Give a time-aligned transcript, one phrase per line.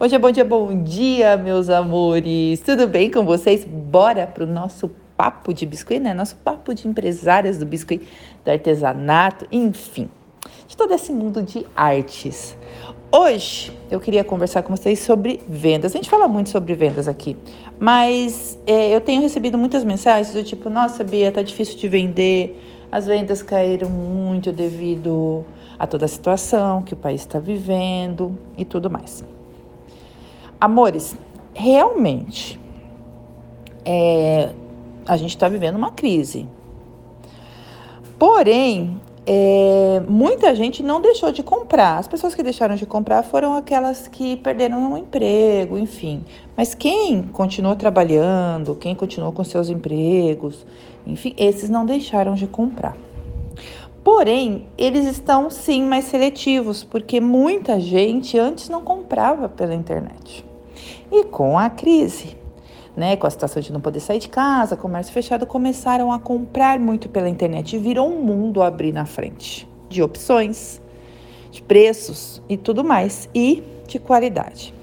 [0.00, 2.60] Bom dia, bom dia, bom dia, meus amores!
[2.60, 3.64] Tudo bem com vocês?
[3.64, 6.14] Bora pro nosso papo de biscoito, né?
[6.14, 8.06] Nosso papo de empresárias do biscoito,
[8.44, 10.08] do artesanato, enfim,
[10.68, 12.56] de todo esse mundo de artes.
[13.10, 15.92] Hoje eu queria conversar com vocês sobre vendas.
[15.92, 17.36] A gente fala muito sobre vendas aqui,
[17.76, 22.86] mas é, eu tenho recebido muitas mensagens do tipo: Nossa, Bia, tá difícil de vender,
[22.92, 25.44] as vendas caíram muito devido
[25.76, 29.24] a toda a situação que o país está vivendo e tudo mais.
[30.60, 31.16] Amores,
[31.54, 32.58] realmente
[33.84, 34.50] é,
[35.06, 36.48] a gente está vivendo uma crise.
[38.18, 41.98] Porém, é, muita gente não deixou de comprar.
[41.98, 46.24] As pessoas que deixaram de comprar foram aquelas que perderam um emprego, enfim.
[46.56, 50.66] Mas quem continuou trabalhando, quem continuou com seus empregos,
[51.06, 52.96] enfim, esses não deixaram de comprar.
[54.02, 60.47] Porém, eles estão sim mais seletivos, porque muita gente antes não comprava pela internet.
[61.10, 62.36] E com a crise,
[62.96, 66.80] né, com a situação de não poder sair de casa, comércio fechado, começaram a comprar
[66.80, 70.80] muito pela internet e virou um mundo abrir na frente de opções,
[71.50, 74.74] de preços e tudo mais, e de qualidade.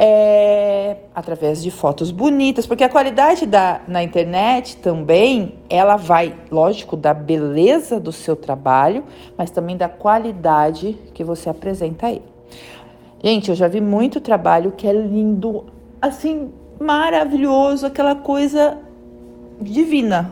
[0.00, 6.96] É, através de fotos bonitas, porque a qualidade da, na internet também, ela vai, lógico,
[6.96, 9.02] da beleza do seu trabalho,
[9.36, 12.22] mas também da qualidade que você apresenta aí.
[13.22, 15.64] Gente, eu já vi muito trabalho que é lindo,
[16.00, 18.78] assim, maravilhoso, aquela coisa
[19.60, 20.30] divina.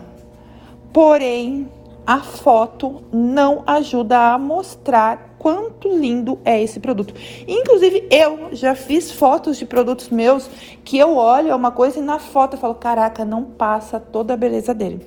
[0.93, 1.69] Porém,
[2.07, 7.13] a foto não ajuda a mostrar quanto lindo é esse produto.
[7.49, 10.49] Inclusive, eu já fiz fotos de produtos meus
[10.85, 14.35] que eu olho é uma coisa e na foto eu falo: caraca, não passa toda
[14.35, 15.05] a beleza dele.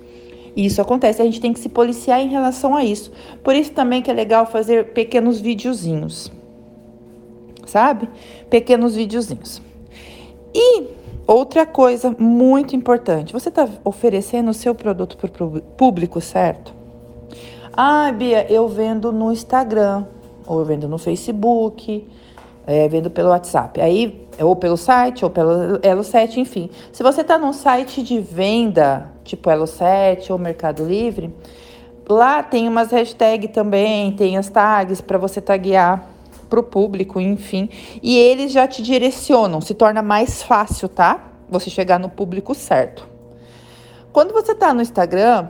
[0.54, 3.10] E isso acontece, a gente tem que se policiar em relação a isso.
[3.42, 6.30] Por isso também que é legal fazer pequenos videozinhos
[7.70, 8.10] sabe?
[8.50, 9.62] Pequenos videozinhos.
[10.54, 10.84] E
[11.28, 16.74] outra coisa muito importante, você está oferecendo o seu produto para o público certo?
[17.72, 20.06] Ah, Bia, eu vendo no Instagram,
[20.46, 22.06] ou eu vendo no Facebook,
[22.66, 23.80] é, vendo pelo WhatsApp.
[23.80, 26.70] Aí, ou pelo site, ou pelo Elo7, enfim.
[26.92, 31.34] Se você está num site de venda, tipo Elo7 ou Mercado Livre,
[32.08, 36.04] lá tem umas hashtags também, tem as tags para você taguear
[36.50, 37.70] para o público, enfim.
[38.02, 41.32] E eles já te direcionam, se torna mais fácil, tá?
[41.50, 43.08] Você chegar no público certo.
[44.12, 45.50] Quando você está no Instagram,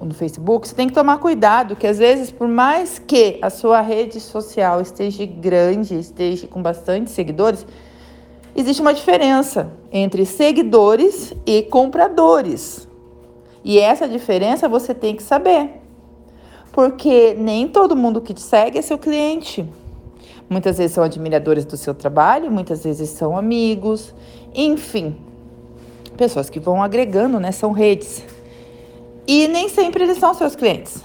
[0.00, 3.50] ou no Facebook, você tem que tomar cuidado, que às vezes, por mais que a
[3.50, 7.64] sua rede social esteja grande, esteja com bastante seguidores,
[8.54, 12.88] existe uma diferença entre seguidores e compradores.
[13.62, 15.80] E essa diferença você tem que saber.
[16.72, 19.64] Porque nem todo mundo que te segue é seu cliente.
[20.54, 24.14] Muitas vezes são admiradores do seu trabalho, muitas vezes são amigos,
[24.54, 25.16] enfim,
[26.16, 27.50] pessoas que vão agregando, né?
[27.50, 28.24] São redes.
[29.26, 31.02] E nem sempre eles são seus clientes.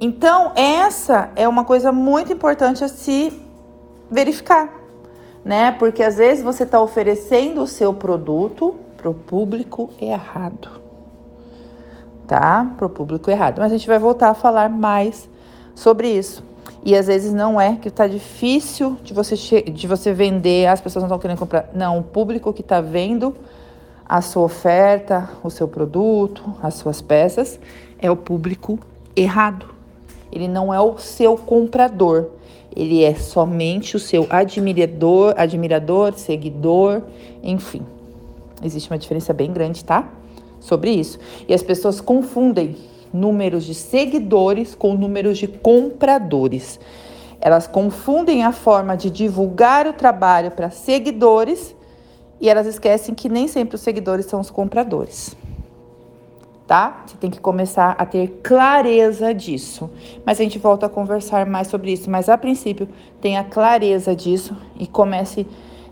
[0.00, 3.30] Então, essa é uma coisa muito importante a se
[4.10, 4.80] verificar,
[5.44, 5.70] né?
[5.72, 10.70] Porque às vezes você está oferecendo o seu produto para o público errado,
[12.26, 12.72] tá?
[12.78, 13.58] Para o público errado.
[13.58, 15.28] Mas a gente vai voltar a falar mais
[15.74, 16.51] sobre isso.
[16.84, 21.02] E às vezes não é que está difícil de você, de você vender, as pessoas
[21.02, 21.70] não estão querendo comprar.
[21.72, 23.34] Não, o público que está vendo
[24.04, 27.58] a sua oferta, o seu produto, as suas peças,
[27.98, 28.78] é o público
[29.14, 29.66] errado.
[30.32, 32.30] Ele não é o seu comprador.
[32.74, 37.02] Ele é somente o seu admirador, admirador, seguidor,
[37.42, 37.82] enfim.
[38.62, 40.08] Existe uma diferença bem grande, tá?
[40.58, 41.18] Sobre isso.
[41.46, 42.76] E as pessoas confundem
[43.12, 46.80] números de seguidores com números de compradores.
[47.40, 51.74] Elas confundem a forma de divulgar o trabalho para seguidores
[52.40, 55.36] e elas esquecem que nem sempre os seguidores são os compradores.
[56.66, 57.02] Tá?
[57.06, 59.90] Você tem que começar a ter clareza disso.
[60.24, 62.10] Mas a gente volta a conversar mais sobre isso.
[62.10, 62.88] Mas a princípio,
[63.20, 65.46] tenha clareza disso e comece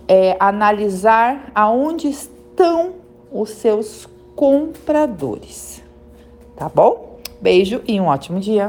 [0.08, 2.94] é, a analisar aonde estão
[3.32, 5.82] os seus compradores.
[6.56, 7.09] Tá bom?
[7.40, 8.68] Beijo e um ótimo dia!